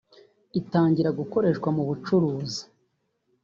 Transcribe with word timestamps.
itangira 0.59 1.09
gukoreshwa 1.19 1.67
mu 1.75 1.83
bucuruzi 1.89 2.61